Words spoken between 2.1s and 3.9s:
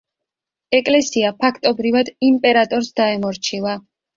იმპერატორს დაემორჩილა.